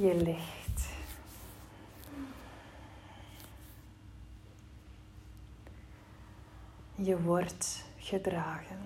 [0.00, 0.88] Je ligt.
[6.94, 8.78] Je wordt gedragen.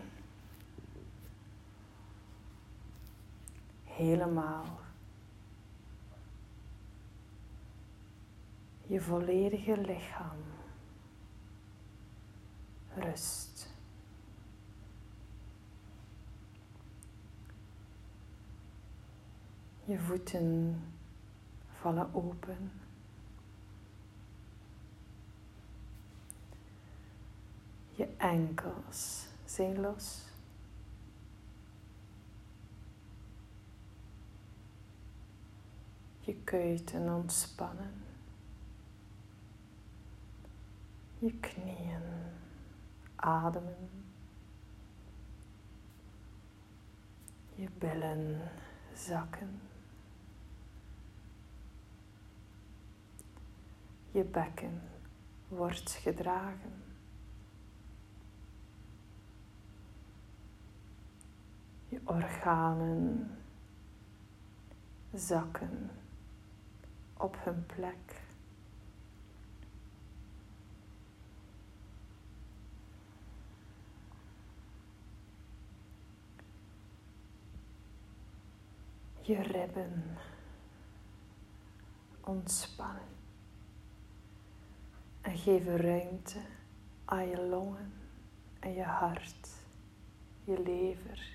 [3.84, 4.80] Helemaal.
[8.86, 10.38] Je volledige lichaam.
[12.94, 13.72] Rust.
[19.84, 20.78] Je voeten
[21.84, 22.72] vallen open.
[27.90, 30.22] Je enkels zijn los.
[36.20, 37.92] Je kuiten ontspannen.
[41.18, 42.02] Je knieën
[43.16, 43.90] ademen.
[47.54, 48.50] Je billen
[48.94, 49.60] zakken.
[54.14, 54.82] Je bekken
[55.48, 56.82] wordt gedragen.
[61.88, 63.30] Je organen
[65.12, 65.90] zakken
[67.16, 68.22] op hun plek.
[79.20, 80.16] Je ribben
[82.20, 83.23] ontspannen
[85.24, 86.40] en geven ruimte
[87.04, 87.92] aan je longen
[88.60, 89.48] en je hart,
[90.44, 91.32] je lever.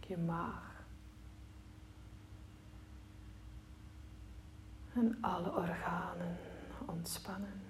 [0.00, 0.84] Je maag.
[4.94, 6.36] En alle organen
[6.86, 7.62] ontspannen.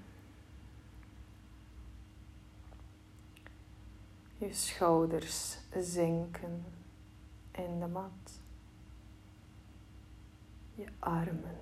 [4.36, 6.77] Je schouders zinken
[7.58, 8.40] in de mat.
[10.74, 11.58] Je armen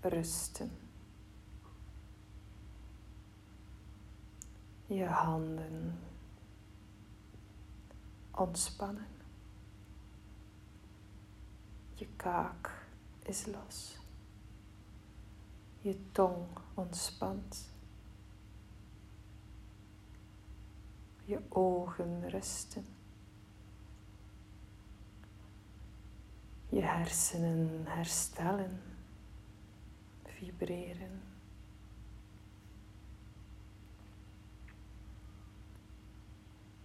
[0.00, 0.70] rusten.
[4.86, 5.98] Je handen
[8.30, 9.16] ontspannen.
[11.94, 12.86] Je kaak
[13.22, 13.98] is los.
[15.80, 17.70] Je tong ontspant.
[21.24, 22.97] Je ogen rusten.
[26.68, 28.80] Je hersenen herstellen,
[30.24, 31.22] vibreren.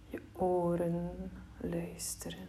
[0.08, 1.30] Je oren
[1.60, 2.48] luisteren.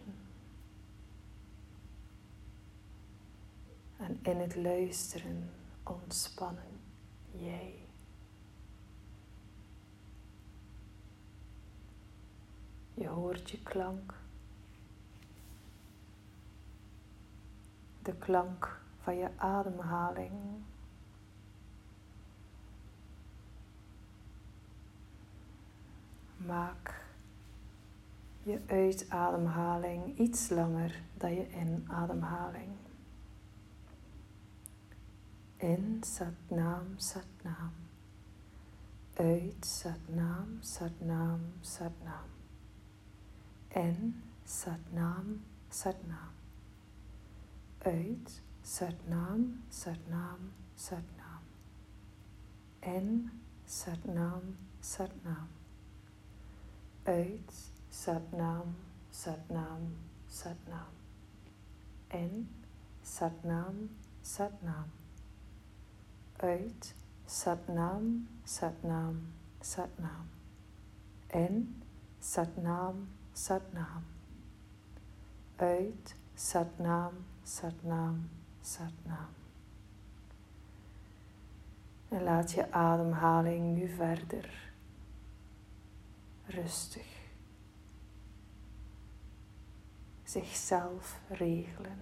[3.96, 5.50] En in het luisteren
[5.82, 6.80] ontspannen
[7.30, 7.74] jij.
[12.94, 14.25] Je hoort je klank.
[18.06, 20.32] De klank van je ademhaling.
[26.36, 27.04] Maak
[28.42, 32.72] je uitademhaling iets langer dan je inademhaling.
[35.56, 37.72] In Satnam Satnam.
[39.14, 42.28] Uit Satnam Satnam Satnam.
[43.68, 46.45] In Satnam Satnam.
[47.86, 51.42] Uit Satnam Satnam Satnam.
[52.82, 53.30] In
[53.66, 55.48] Satnam Satnam.
[57.06, 57.52] Uit
[57.90, 58.74] Satnam
[59.12, 59.82] Satnam
[60.28, 60.92] Satnam.
[62.10, 62.48] In
[63.04, 63.88] Satnam
[64.22, 64.90] Satnam
[66.42, 66.94] uit
[67.26, 70.28] Satnam, Satnam, Satnam.
[71.32, 71.82] In
[72.20, 74.04] Satnam, Satnam.
[75.58, 78.28] Uit Satnam, Satnam,
[78.60, 79.28] Satnam.
[82.08, 84.72] En laat je ademhaling nu verder
[86.46, 87.06] rustig
[90.24, 92.00] zichzelf regelen.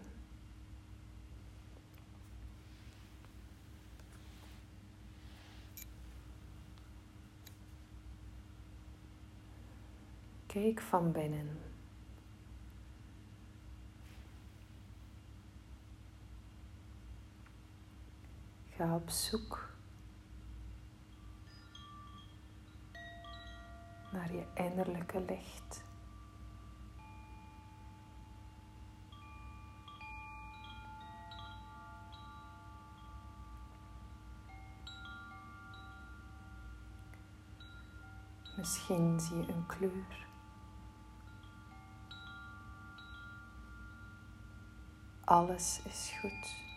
[10.47, 11.74] Kijk van binnen.
[18.92, 19.69] Op zoek
[24.12, 25.84] naar je innerlijke licht.
[38.56, 40.26] Misschien zie je een kleur.
[45.25, 46.74] Alles is goed.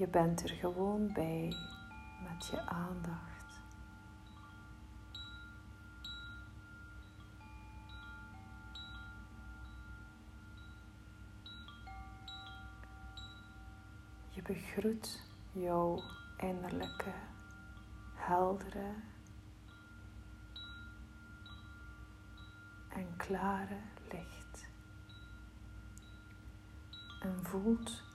[0.00, 1.54] Je bent er gewoon bij
[2.22, 3.62] met je aandacht.
[14.30, 16.02] Je begroet jouw
[16.36, 17.12] innerlijke,
[18.14, 18.94] heldere
[22.88, 23.80] en klare
[24.10, 24.68] licht.
[27.22, 28.09] En voelt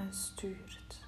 [0.00, 1.06] en stuurt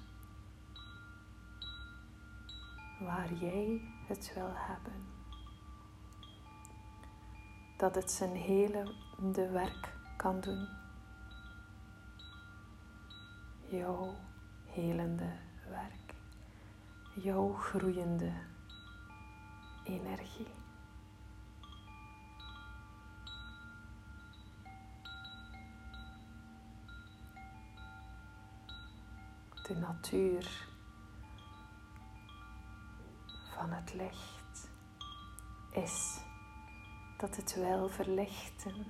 [2.99, 5.05] waar jij het wil hebben.
[7.77, 8.95] Dat het zijn hele
[9.33, 10.67] de werk kan doen.
[13.69, 14.15] Jouw
[14.65, 15.37] helende
[15.69, 16.13] werk.
[17.15, 18.31] Jouw groeiende
[19.83, 20.62] energie.
[29.67, 30.67] De natuur
[33.55, 34.69] van het licht
[35.71, 36.19] is
[37.17, 38.85] dat het wil verlichten.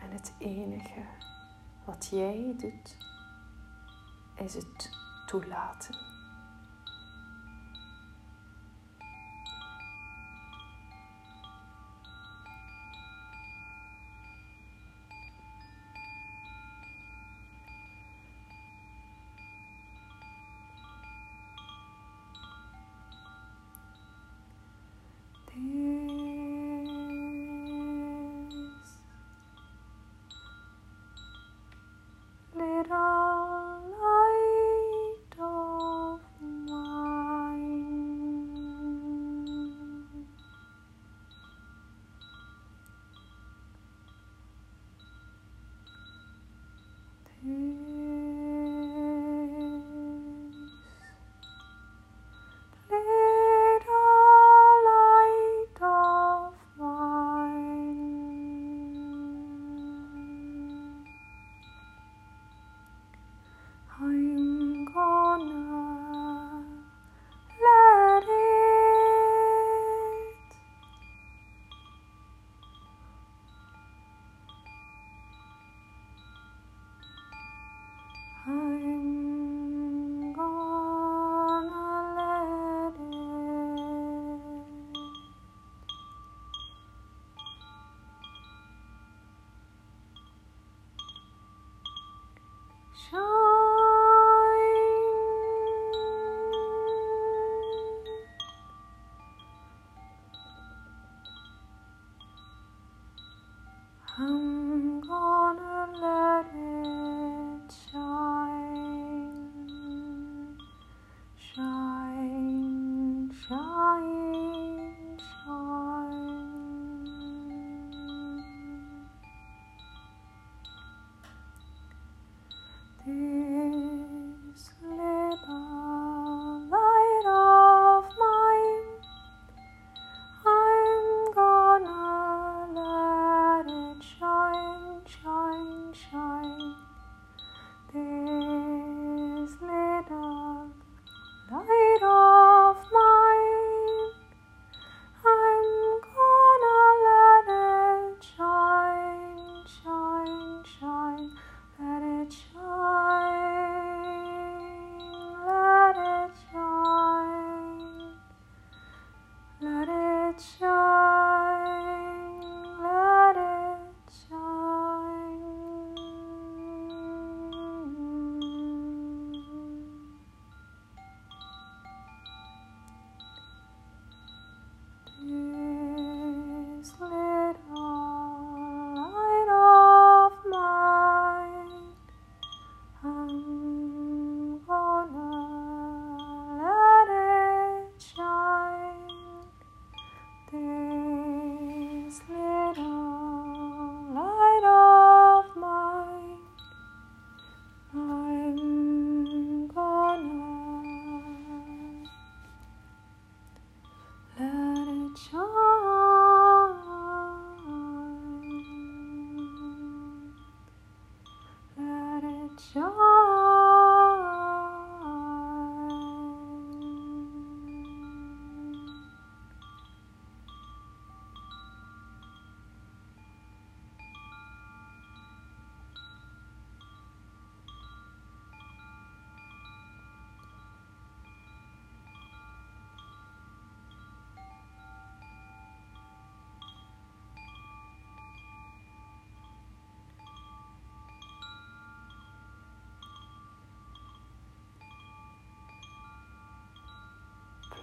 [0.00, 1.04] En het enige
[1.84, 2.96] wat jij doet,
[4.34, 4.90] is het
[5.26, 6.15] toelaten.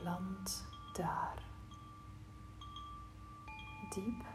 [0.04, 1.44] Beland daar.
[3.90, 4.26] Diep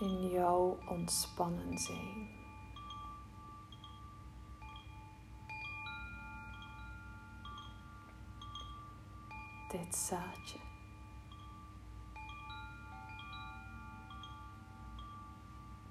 [0.00, 2.30] in jouw ontspannen zijn.
[9.68, 10.58] Dit zaadje.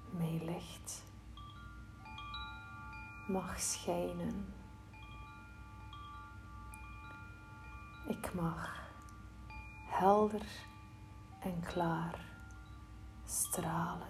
[0.10, 1.04] Mee licht
[3.28, 4.61] mag schijnen.
[8.22, 8.70] Ik mag
[9.88, 10.46] helder
[11.40, 12.26] en klaar
[13.26, 14.08] stralen.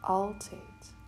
[0.00, 0.99] Altijd.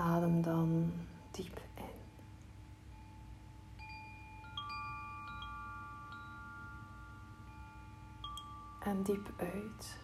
[0.00, 0.92] Adem dan
[1.30, 1.84] diep in.
[8.80, 9.98] En diep uit.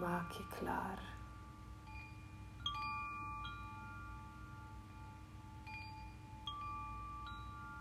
[0.00, 1.02] Maak je klaar.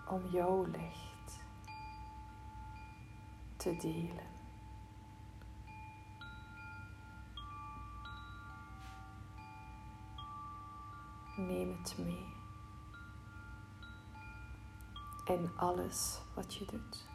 [0.07, 1.14] Om jouw licht
[3.65, 4.33] te delen.
[11.37, 12.33] Neem het mee
[15.25, 17.14] in alles wat je doet.